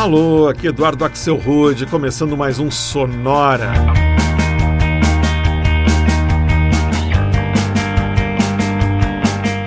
[0.00, 3.70] Alô, aqui Eduardo Axel Rude, começando mais um Sonora.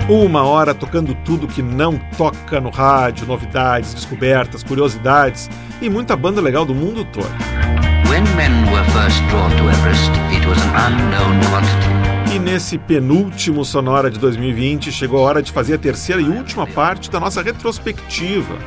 [0.08, 5.48] Uma hora tocando tudo que não toca no rádio, novidades, descobertas, curiosidades
[5.80, 7.30] e muita banda legal do mundo todo.
[12.34, 16.66] E nesse penúltimo Sonora de 2020 chegou a hora de fazer a terceira e última
[16.66, 18.58] parte da nossa retrospectiva,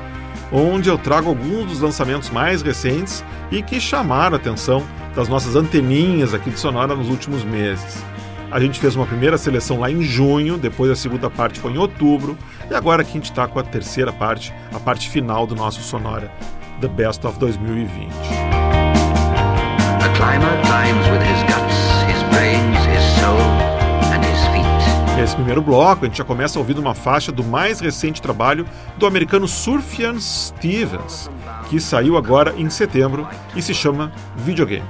[0.51, 4.83] onde eu trago alguns dos lançamentos mais recentes e que chamaram a atenção
[5.15, 8.03] das nossas anteninhas aqui de Sonora nos últimos meses.
[8.49, 11.77] A gente fez uma primeira seleção lá em junho, depois a segunda parte foi em
[11.77, 12.37] outubro,
[12.69, 15.81] e agora aqui a gente está com a terceira parte, a parte final do nosso
[15.81, 16.31] Sonora,
[16.79, 18.13] The Best of 2020.
[19.99, 21.75] A climber climbs with his guts,
[22.07, 22.76] his brains,
[25.17, 28.67] Nesse primeiro bloco, a gente já começa ouvindo uma faixa do mais recente trabalho
[28.99, 31.27] do americano Surfian Stevens,
[31.67, 34.85] que saiu agora em setembro e se chama Videogame.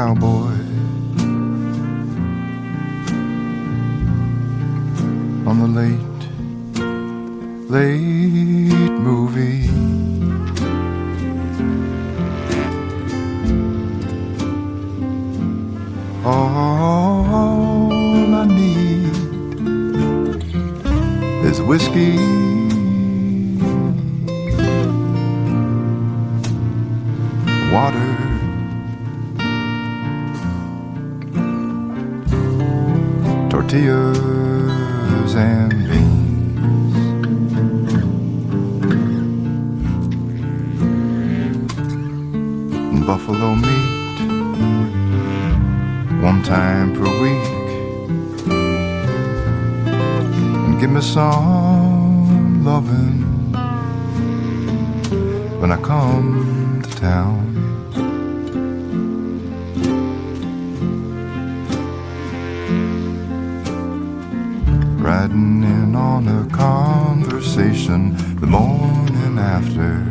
[0.00, 0.49] Cowboy
[43.10, 44.20] buffalo meat
[46.22, 47.48] one time per week.
[50.64, 53.18] And give me some loving
[55.60, 57.48] when I come to town.
[65.00, 70.09] riding in on a conversation the morning after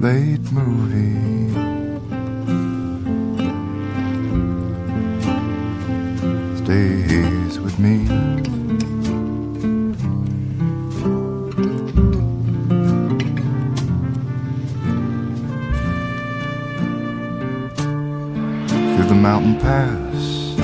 [0.00, 1.50] late movie.
[6.56, 8.06] Stays with me.
[18.96, 20.58] through the mountain pass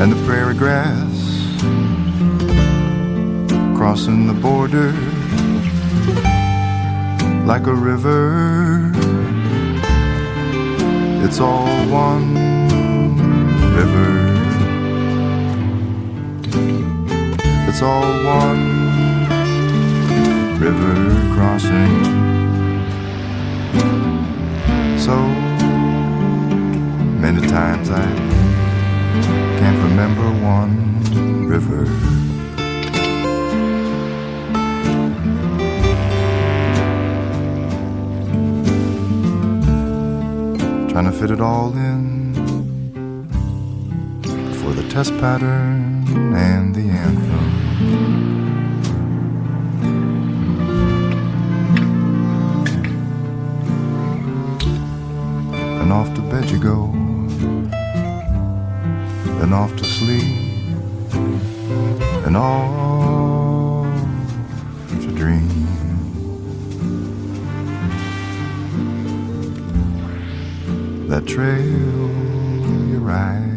[0.00, 1.54] and the prairie grass,
[3.76, 5.09] crossing the border
[7.60, 8.90] like a river.
[11.22, 12.34] It's all one
[13.76, 14.12] river.
[17.68, 18.64] It's all one
[20.58, 20.94] river
[21.34, 21.92] crossing.
[24.98, 25.16] So
[27.20, 28.06] many times I
[29.58, 32.19] can't remember one river.
[41.20, 42.32] Fit it all in
[44.62, 47.50] for the test pattern and the anthem.
[55.82, 56.84] And off to bed you go
[59.42, 60.24] and off to sleep
[62.24, 63.84] and off
[65.02, 65.59] to dream.
[71.10, 73.49] That trail you ride.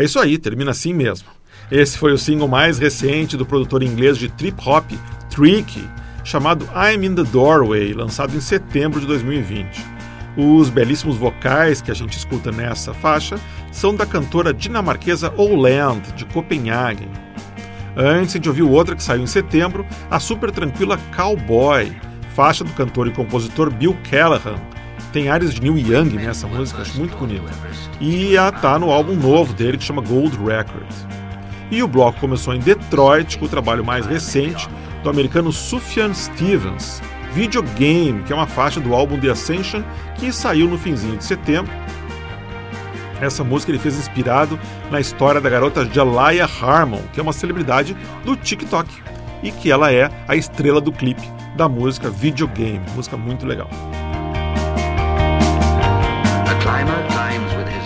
[0.00, 1.28] É isso aí, termina assim mesmo.
[1.70, 4.90] Esse foi o single mais recente do produtor inglês de trip hop,
[5.28, 5.86] Tricky,
[6.24, 9.84] chamado I'm in the Doorway, lançado em setembro de 2020.
[10.38, 13.38] Os belíssimos vocais que a gente escuta nessa faixa
[13.70, 17.10] são da cantora dinamarquesa Oland, de Copenhagen.
[17.94, 21.94] Antes, gente ouviu outra que saiu em setembro, a super tranquila Cowboy,
[22.34, 24.56] faixa do cantor e compositor Bill Callahan.
[25.12, 27.50] Tem áreas de Neil Young nessa música, acho muito bonita.
[28.00, 30.86] E ela tá no álbum novo dele que chama Gold Record.
[31.70, 34.68] E o bloco começou em Detroit com o trabalho mais recente
[35.02, 37.02] do americano Sufjan Stevens,
[37.32, 39.82] Videogame, que é uma faixa do álbum The Ascension
[40.16, 41.72] que saiu no finzinho de setembro.
[43.20, 44.58] Essa música ele fez inspirado
[44.90, 48.88] na história da garota Jalaya Harmon, que é uma celebridade do TikTok
[49.42, 53.68] e que ela é a estrela do clipe da música Videogame, música muito legal.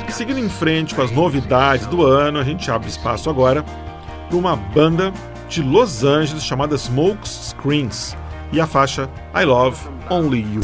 [0.08, 3.64] Seguindo em frente com as novidades do ano, a gente abre espaço agora
[4.28, 5.12] para uma banda
[5.48, 8.16] de Los Angeles chamada Smoke Screens
[8.52, 10.62] e a faixa I Love Only You.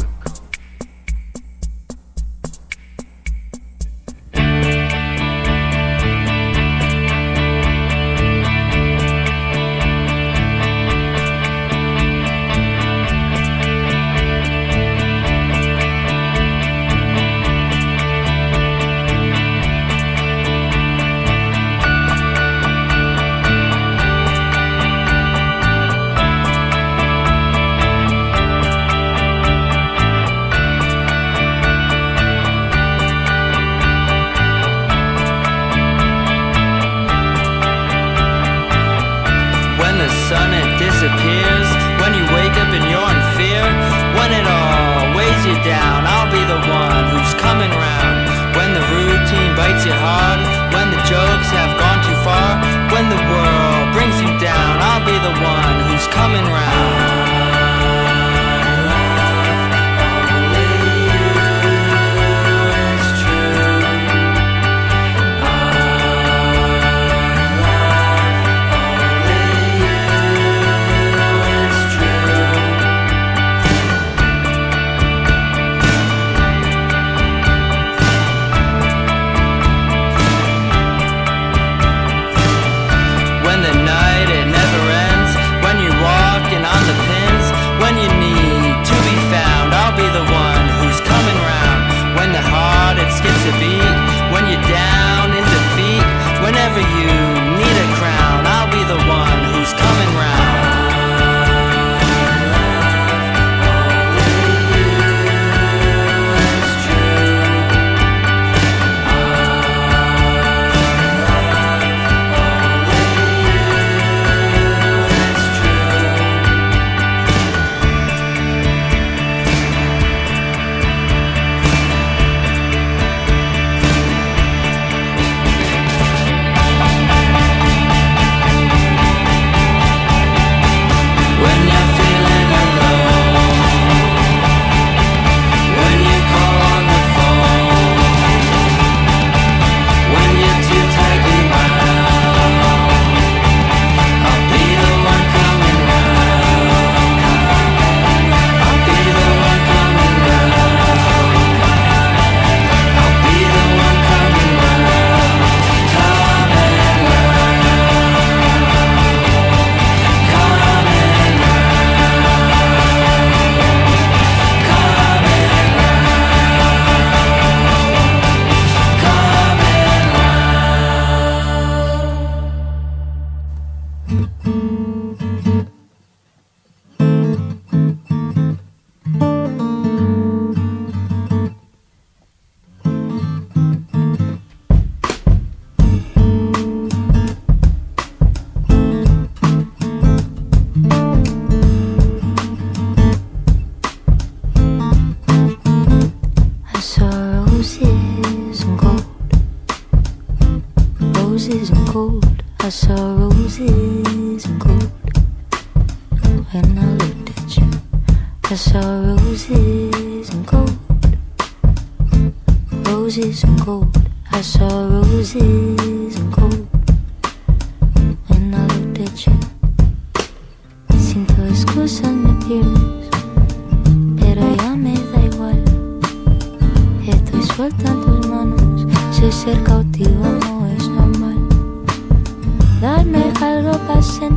[234.01, 234.30] Sẽ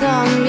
[0.00, 0.39] done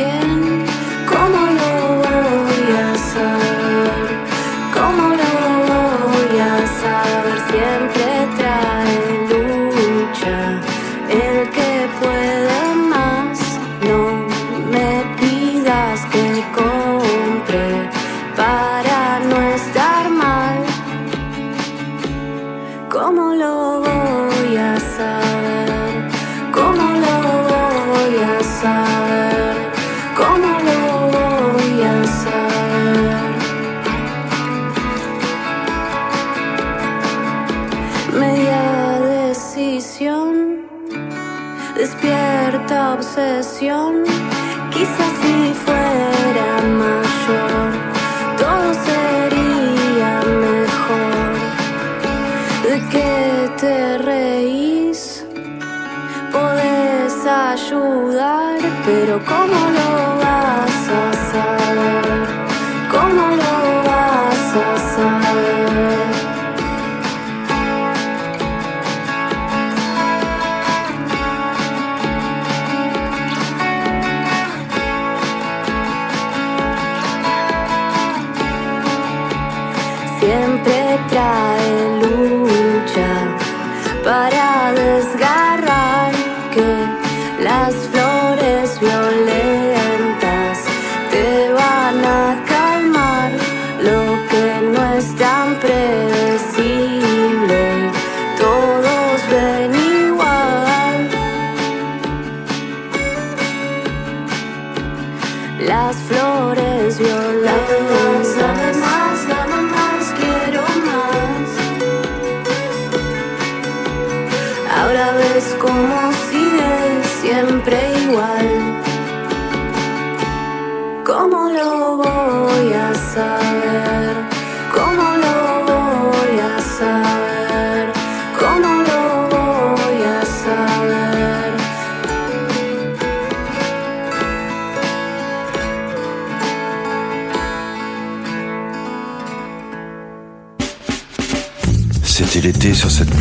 [105.91, 106.70] Las flores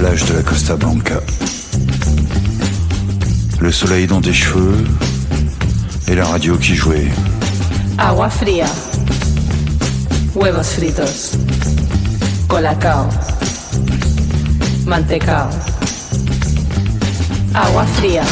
[0.00, 1.20] l'été sur cette plage de la Costa Blanca.
[3.60, 4.84] Le soleil dans tes cheveux
[6.08, 7.08] et la radio qui jouait.
[7.98, 8.66] Agua fría.
[10.34, 11.36] Huevos fritos.
[12.48, 13.08] Colacao.
[14.86, 15.50] Mantecao.
[17.54, 18.22] Agua fría.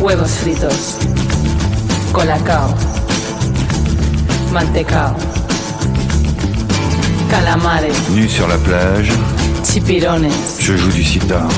[0.00, 0.98] Huevos fritos.
[2.12, 2.74] Colacao.
[4.52, 5.14] Mantecao.
[7.30, 7.94] Calamares.
[8.10, 9.12] Nu sur la plage,
[9.64, 10.28] Chipirones.
[10.60, 11.48] je joue du sitar.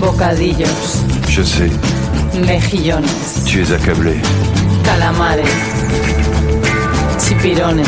[0.00, 1.04] Bocadillos.
[1.28, 1.70] Je sais,
[2.34, 3.04] Mejillones.
[3.46, 4.16] tu es accablé.
[4.84, 5.44] Calamares.
[7.18, 7.82] Chipirones.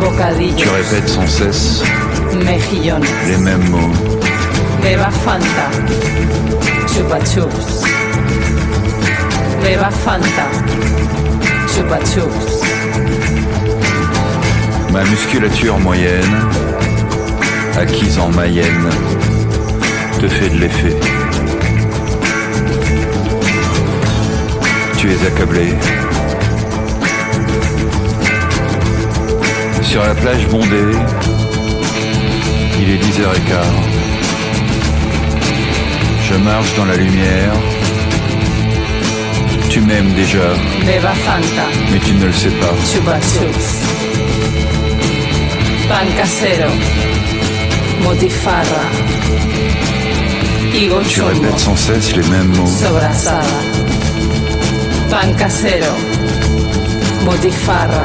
[0.00, 0.56] Bocadillos.
[0.56, 1.82] Tu répètes sans cesse
[2.44, 3.04] Mejillones.
[3.28, 3.92] les mêmes mots.
[4.82, 5.70] Beba Fanta.
[6.92, 7.82] Chupa chups.
[9.62, 10.46] Beba Fanta.
[11.74, 12.60] Chupa chups.
[14.92, 16.26] Ma musculature moyenne,
[17.78, 18.88] acquise en Mayenne,
[20.20, 20.96] te fait de l'effet.
[24.98, 25.68] Tu es accablé.
[29.82, 30.96] Sur la plage bondée,
[32.80, 33.64] il est 10h15.
[36.28, 37.52] Je marche dans la lumière.
[39.68, 40.52] Tu m'aimes déjà,
[40.84, 41.66] Beba Fanta.
[41.92, 42.74] mais tu ne le sais pas.
[42.84, 43.80] Chupa chups.
[45.88, 47.19] Pan casero.
[48.02, 48.82] Motifarra.
[50.74, 51.28] Higo Tu chumbo.
[51.32, 52.66] répètes sans cesse les mêmes mots.
[52.66, 53.42] Sobrasada.
[55.10, 55.92] Pan casero.
[57.24, 58.04] Botifarra.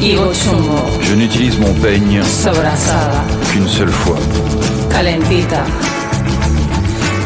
[0.00, 0.78] Higo chumbo.
[1.02, 3.22] Je n'utilise mon peigne Sobrasada.
[3.52, 4.16] qu'une seule fois,
[4.90, 5.64] Calentita.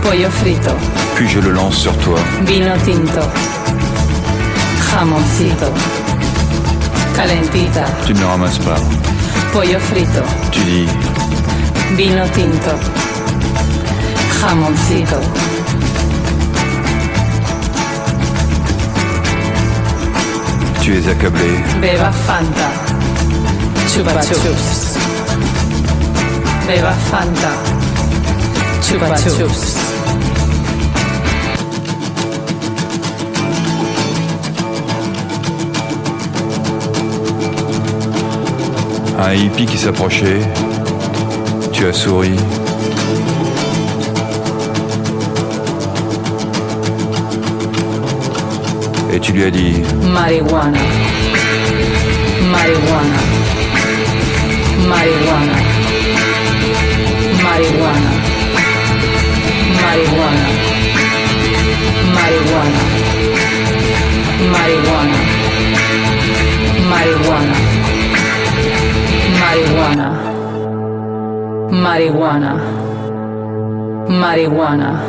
[0.02, 0.70] Pollo frito.
[1.14, 2.18] puis je le lance sur toi.
[2.46, 3.20] Vino tinto.
[4.90, 5.66] Jamoncito.
[7.16, 7.84] Calentita.
[8.06, 8.76] Tu ne le ramasses pas.
[9.54, 10.20] Pollo frito.
[10.50, 10.90] Tu dis,
[11.94, 12.76] Vino tinto.
[14.40, 15.20] Jamoncito.
[20.84, 21.62] tu es accablé.
[21.80, 22.68] Beba Fanta.
[23.94, 24.98] Chupa chups.
[26.66, 27.52] Beba Fanta.
[28.82, 29.83] Chupa chups.
[39.26, 40.40] Un hippie qui s'approchait.
[41.72, 42.36] Tu as souri.
[49.14, 49.82] Et tu lui as dit,
[50.12, 50.78] Marihuana.
[52.52, 53.20] Marihuana.
[54.86, 55.56] Marihuana.
[57.42, 58.13] Marihuana.
[71.94, 72.56] Marihuana.
[74.08, 75.00] Marihuana.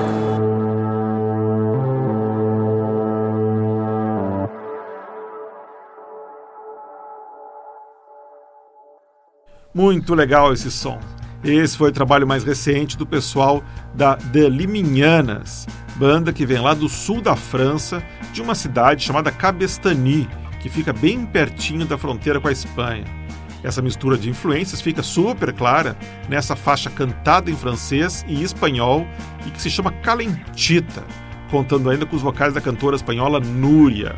[9.74, 11.00] Muito legal esse som.
[11.44, 13.64] Esse foi o trabalho mais recente do pessoal
[13.96, 19.32] da The Liminhanas, banda que vem lá do sul da França, de uma cidade chamada
[19.32, 20.30] Cabestany,
[20.62, 23.25] que fica bem pertinho da fronteira com a Espanha.
[23.66, 25.98] Essa mistura de influências fica super clara
[26.30, 29.08] nessa faixa cantada em francês e espanhol
[29.44, 31.04] e que se chama Calentita,
[31.50, 34.16] contando ainda com os vocais da cantora espanhola Núria.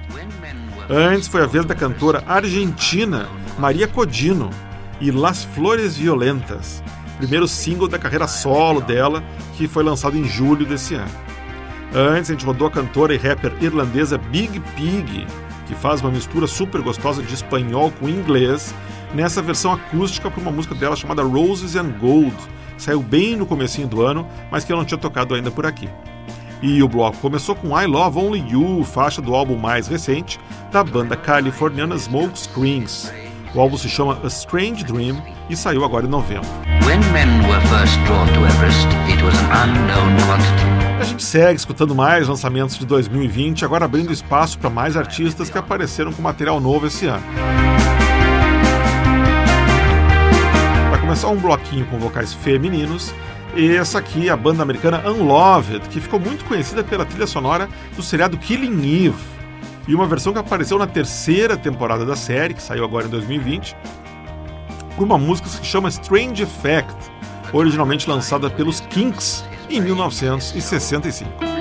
[0.90, 4.50] Antes foi a vez da cantora argentina Maria Codino
[5.00, 6.84] e Las Flores Violentas,
[7.18, 9.24] primeiro single da carreira solo dela,
[9.56, 11.12] que foi lançado em julho desse ano.
[11.96, 15.26] Antes a gente rodou a cantora e rapper irlandesa Big Pig,
[15.68, 18.76] que faz uma mistura super gostosa de espanhol com inglês,
[19.14, 22.36] nessa versão acústica para uma música dela chamada Roses and Gold,
[22.76, 25.66] que saiu bem no comecinho do ano, mas que eu não tinha tocado ainda por
[25.66, 25.90] aqui.
[26.62, 30.40] E o bloco começou com I Love Only You, faixa do álbum mais recente
[30.72, 33.12] da banda californiana Smoke Screens.
[33.54, 36.48] O álbum se chama A Strange Dream e saiu agora em novembro.
[38.46, 38.88] Everest.
[41.00, 45.58] A gente segue escutando mais lançamentos de 2020, agora abrindo espaço para mais artistas que
[45.58, 47.24] apareceram com material novo esse ano.
[51.08, 53.14] Começar um bloquinho com vocais femininos,
[53.56, 57.70] e essa aqui é a banda americana Unloved, que ficou muito conhecida pela trilha sonora
[57.96, 59.16] do seriado Killing Eve,
[59.88, 63.74] e uma versão que apareceu na terceira temporada da série, que saiu agora em 2020,
[64.98, 66.94] por uma música que se chama Strange Effect,
[67.54, 71.57] originalmente lançada pelos Kinks em 1965.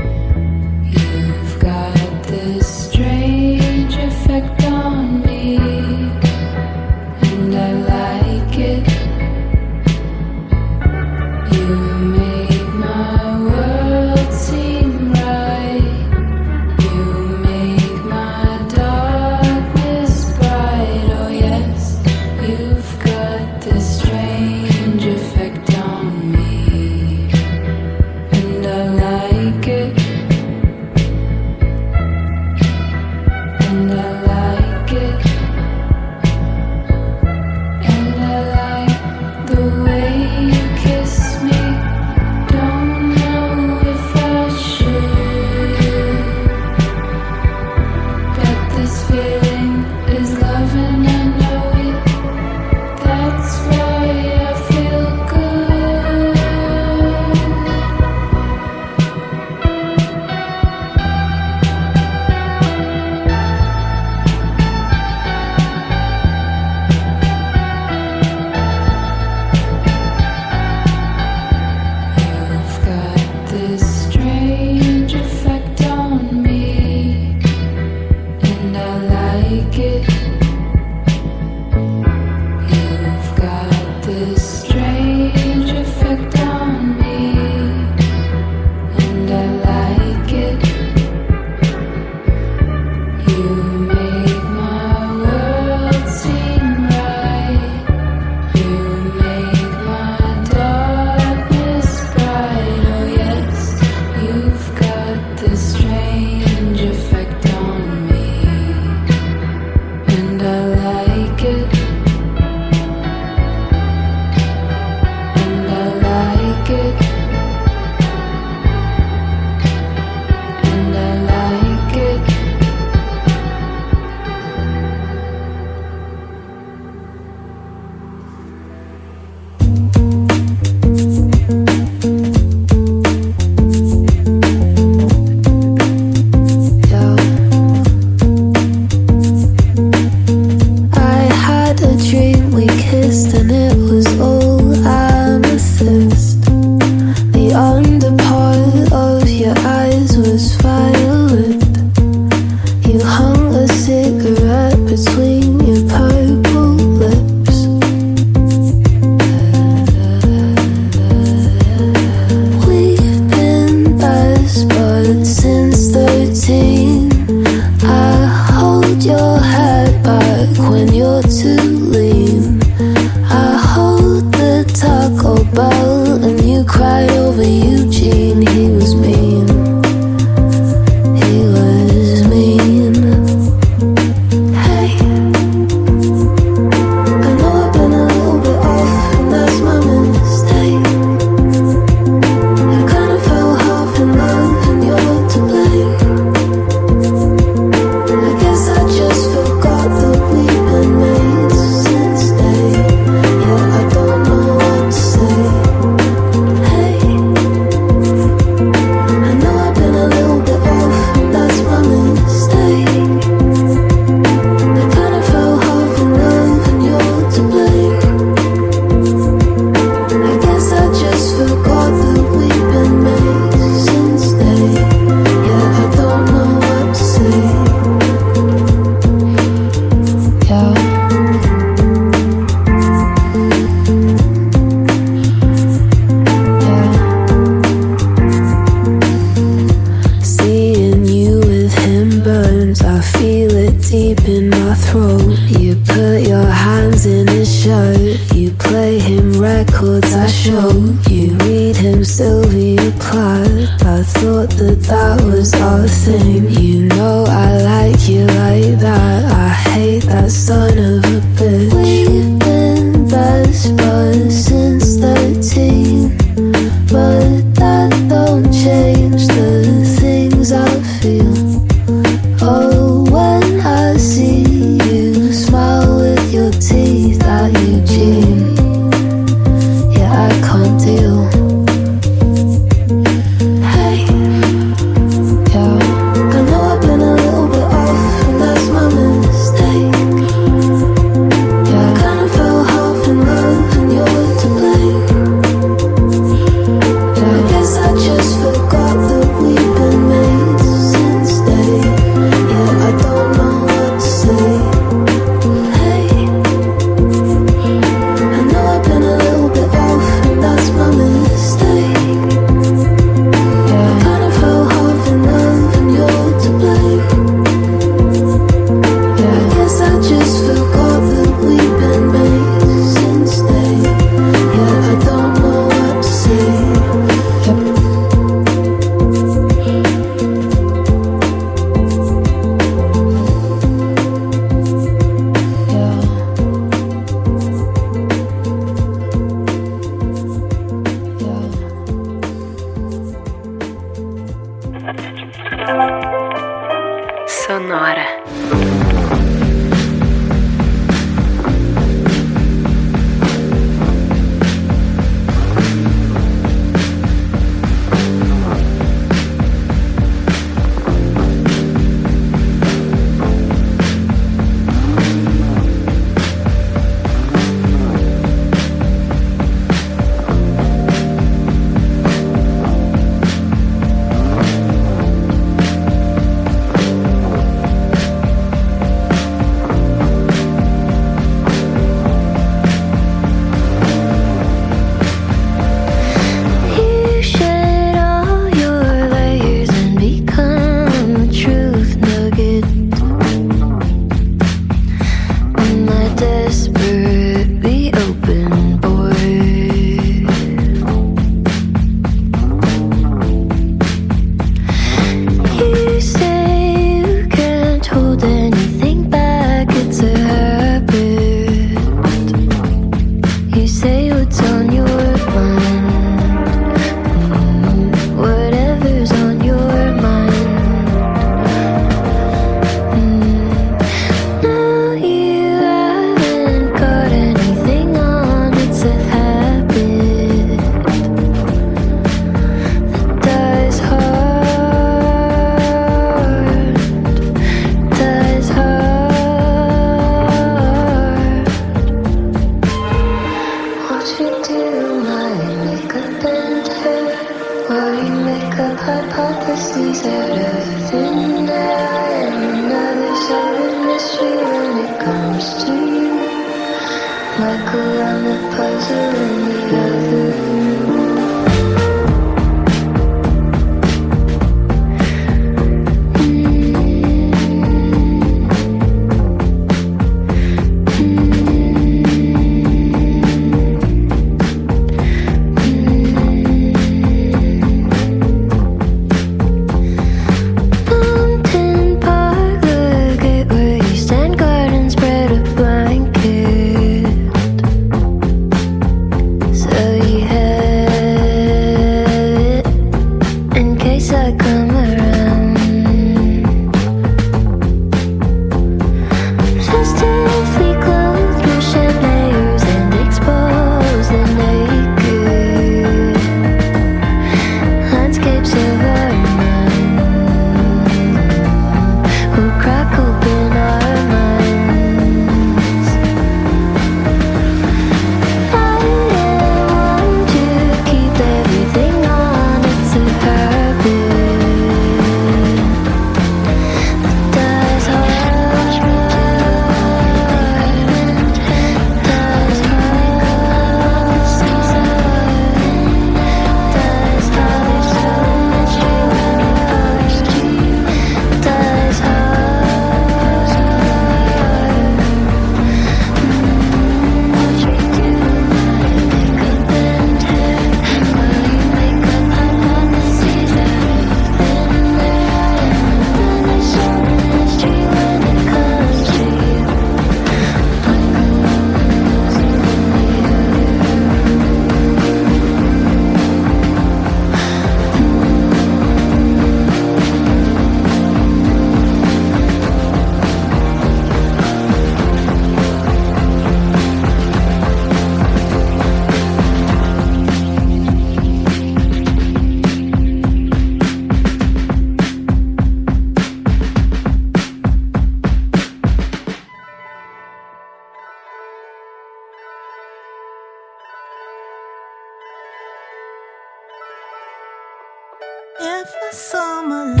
[598.63, 600.00] If a summer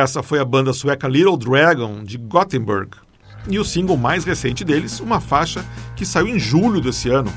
[0.00, 2.92] Essa foi a banda sueca Little Dragon, de Gothenburg.
[3.46, 5.62] E o single mais recente deles, uma faixa
[5.94, 7.30] que saiu em julho desse ano,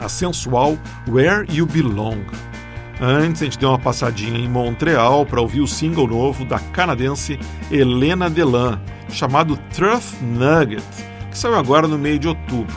[0.00, 2.26] a sensual Where You Belong.
[3.00, 7.38] Antes, a gente deu uma passadinha em Montreal para ouvir o single novo da canadense
[7.70, 10.82] Helena Delan, chamado Truth Nugget,
[11.30, 12.74] que saiu agora no meio de outubro.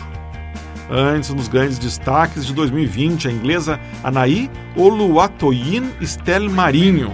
[0.87, 7.11] Antes, nos grandes destaques de 2020, a inglesa Anaí Oluwatoyin Estel Marinho,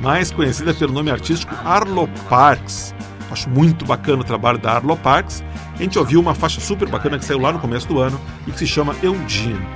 [0.00, 2.94] mais conhecida pelo nome artístico Arlo Parks.
[3.30, 5.42] Acho muito bacana o trabalho da Arlo Parks.
[5.74, 8.52] A gente ouviu uma faixa super bacana que saiu lá no começo do ano e
[8.52, 9.66] que se chama Eugene.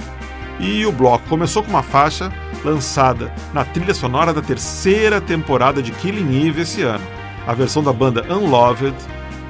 [0.60, 2.32] E o bloco começou com uma faixa
[2.64, 7.04] lançada na trilha sonora da terceira temporada de Killing Eve esse ano,
[7.46, 8.94] a versão da banda Unloved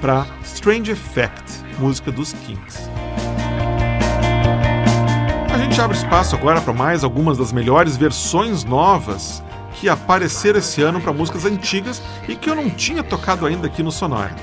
[0.00, 1.42] para Strange Effect,
[1.78, 2.90] música dos Kings.
[5.52, 9.42] A gente abre espaço agora para mais algumas das melhores versões novas
[9.80, 13.82] que apareceram esse ano para músicas antigas e que eu não tinha tocado ainda aqui
[13.82, 14.34] no Sonora.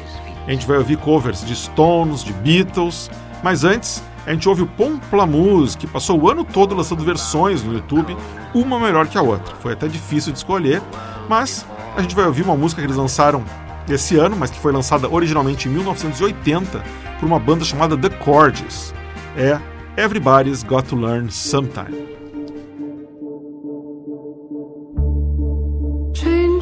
[0.48, 3.10] A gente vai ouvir covers de Stones, de Beatles,
[3.44, 7.74] mas antes a gente ouve o Pomplamoose, que passou o ano todo lançando versões no
[7.74, 8.16] YouTube,
[8.54, 9.56] uma melhor que a outra.
[9.58, 10.82] Foi até difícil de escolher,
[11.28, 11.66] mas
[11.96, 13.44] a gente vai ouvir uma música que eles lançaram
[13.90, 16.84] esse ano, mas que foi lançada originalmente em 1980
[17.20, 18.94] por uma banda chamada The Chords.
[19.38, 19.60] É
[19.98, 22.15] Everybody's Got to Learn Sometime.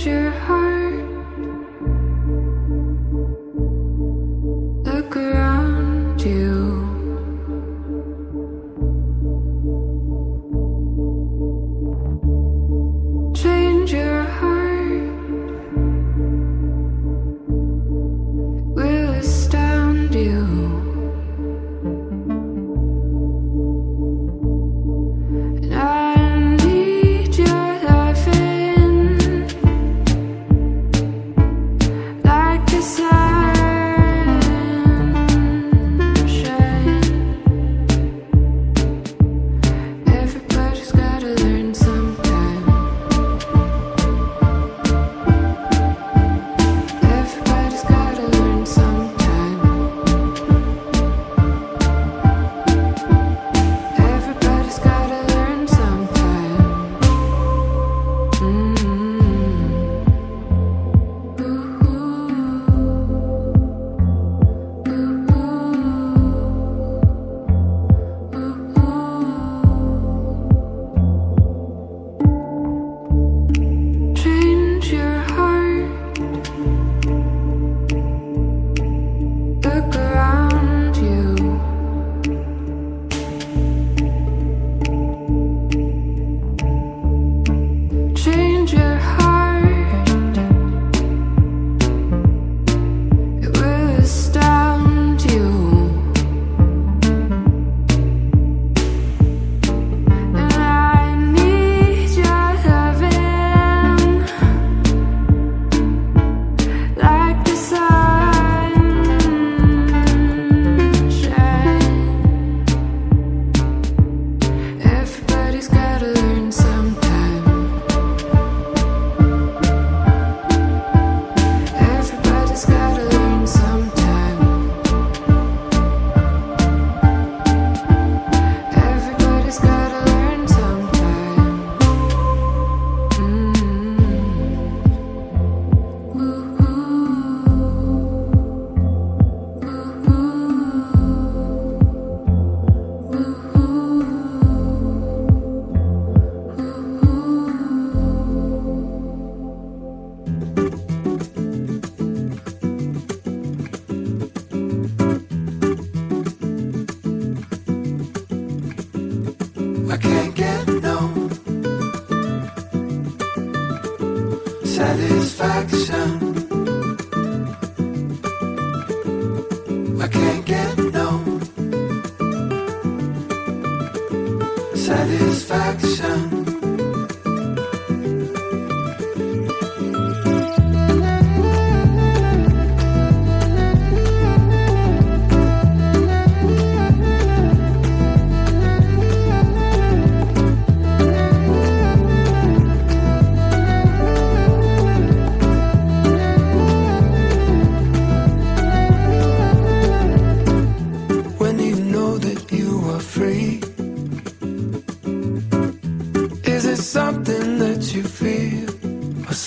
[0.05, 0.62] Your heart.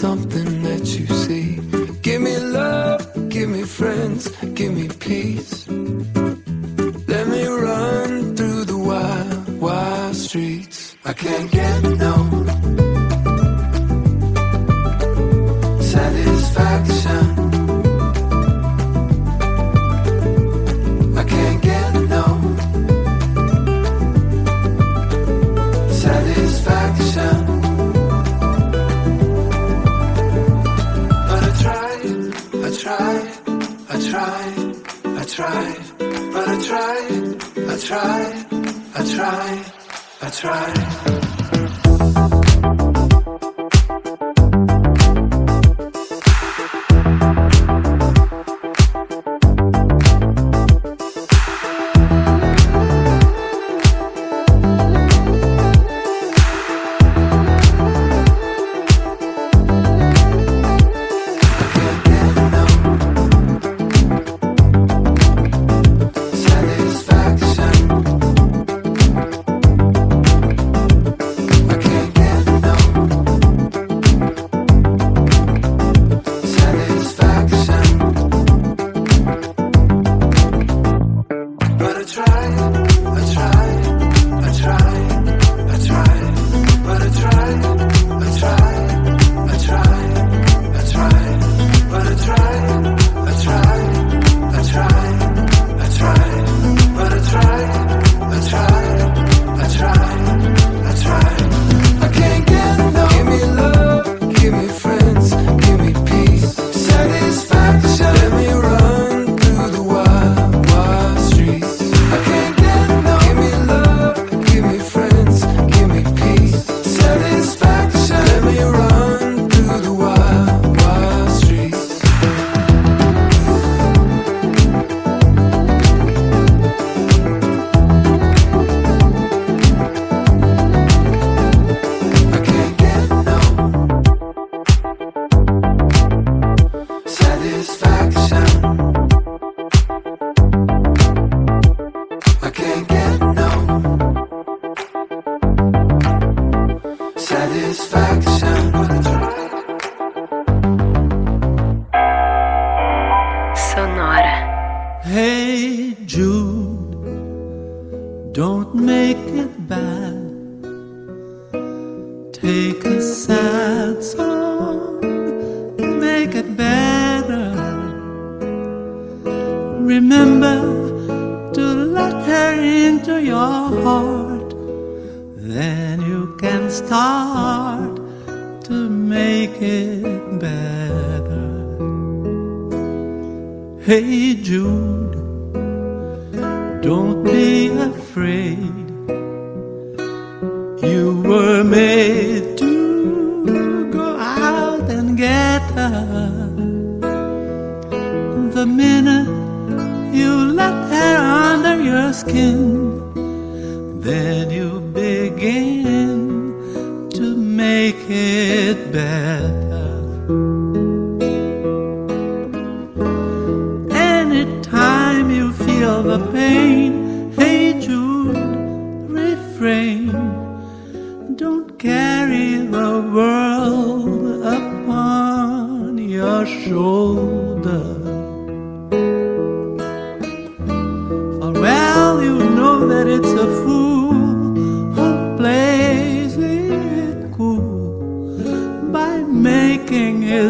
[0.06, 0.35] Something
[38.98, 39.62] I tried,
[40.22, 42.45] I tried.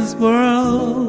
[0.06, 1.05] this world.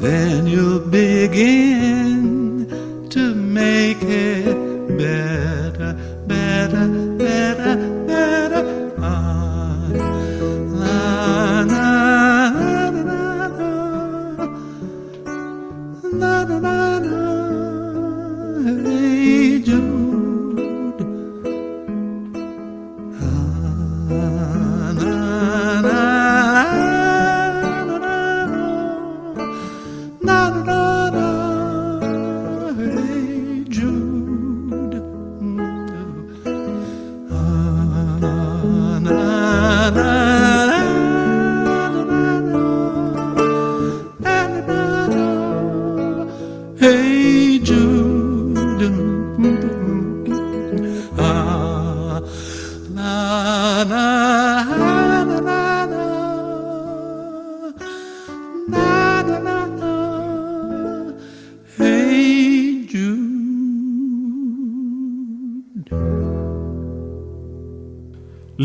[0.00, 2.68] Then you'll begin
[3.10, 4.54] to make it
[4.96, 5.67] better,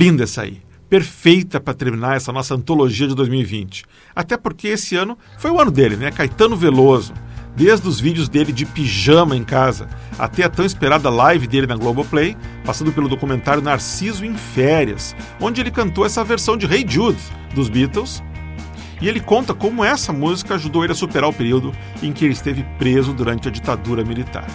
[0.04, 0.62] Linda essa aí.
[0.90, 3.86] Perfeita para terminar essa nossa antologia de 2020.
[4.14, 6.12] Até porque esse ano foi o ano dele, né?
[6.12, 7.14] Caetano Veloso.
[7.56, 9.88] Desde os vídeos dele de pijama em casa,
[10.20, 12.36] até a tão esperada live dele na Globoplay,
[12.66, 17.22] passando pelo documentário Narciso em Férias, onde ele cantou essa versão de Hey Jude
[17.56, 18.22] dos Beatles.
[19.02, 22.34] E ele conta como essa música ajudou ele a superar o período em que ele
[22.34, 24.48] esteve preso durante a ditadura militar.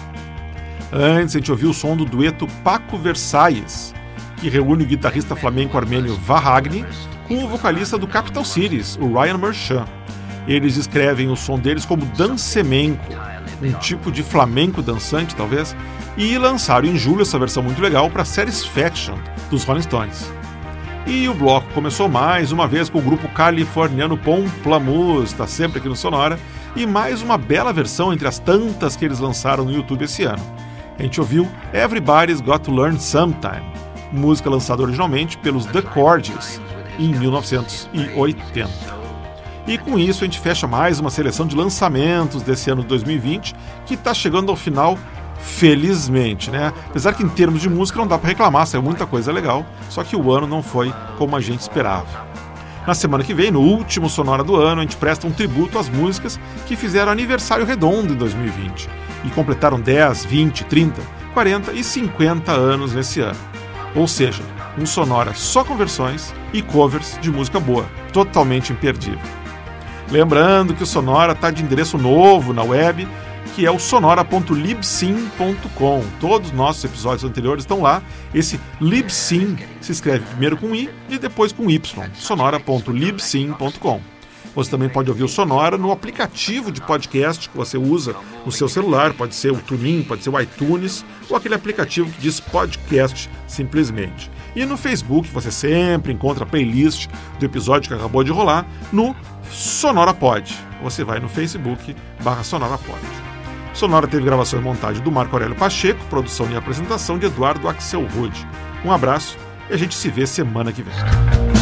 [0.93, 3.95] Antes, a gente ouviu o som do dueto Paco Versalles,
[4.39, 6.85] que reúne o guitarrista flamenco armênio Vahagni
[7.27, 9.87] com o vocalista do Capital Cities, o Ryan Merchant.
[10.47, 13.13] Eles escrevem o som deles como dancemenco,
[13.61, 15.75] um tipo de flamenco dançante, talvez,
[16.17, 19.15] e lançaram em julho essa versão muito legal para Satisfaction
[19.49, 20.31] dos Rolling Stones.
[21.05, 25.87] E o bloco começou mais uma vez com o grupo californiano Pomplamoose, está sempre aqui
[25.87, 26.39] no Sonora,
[26.75, 30.43] e mais uma bela versão entre as tantas que eles lançaram no YouTube esse ano.
[30.97, 33.63] A gente ouviu Everybody's Got to Learn Sometime,
[34.11, 36.59] música lançada originalmente pelos The Corgis
[36.97, 38.99] em 1980.
[39.67, 43.55] E com isso a gente fecha mais uma seleção de lançamentos desse ano de 2020
[43.85, 44.97] que está chegando ao final,
[45.39, 46.73] felizmente, né?
[46.87, 50.03] Apesar que em termos de música não dá para reclamar, saiu muita coisa legal, só
[50.03, 52.27] que o ano não foi como a gente esperava.
[52.87, 55.87] Na semana que vem, no último Sonora do ano, a gente presta um tributo às
[55.87, 58.89] músicas que fizeram aniversário redondo em 2020
[59.25, 61.01] e completaram 10, 20, 30,
[61.33, 63.37] 40 e 50 anos nesse ano.
[63.95, 64.43] Ou seja,
[64.77, 69.19] um Sonora só com versões e covers de música boa, totalmente imperdível.
[70.11, 73.07] Lembrando que o Sonora está de endereço novo na web,
[73.55, 76.03] que é o sonora.libsyn.com.
[76.19, 78.01] Todos os nossos episódios anteriores estão lá.
[78.33, 82.09] Esse Libsyn se escreve primeiro com I e depois com Y.
[82.15, 84.18] sonora.libsyn.com.
[84.59, 88.13] Você também pode ouvir o Sonora no aplicativo de podcast que você usa
[88.45, 92.19] no seu celular, pode ser o TuneIn, pode ser o iTunes, ou aquele aplicativo que
[92.19, 94.29] diz podcast simplesmente.
[94.53, 97.07] E no Facebook você sempre encontra a playlist
[97.39, 99.15] do episódio que acabou de rolar no
[99.49, 100.53] Sonora Pod.
[100.83, 102.99] Você vai no Facebook barra Sonora Pod.
[103.73, 108.05] Sonora teve gravação e montagem do Marco Aurélio Pacheco, produção e apresentação de Eduardo Axel
[108.07, 108.45] Rude.
[108.83, 109.37] Um abraço
[109.69, 111.58] e a gente se vê semana que vem.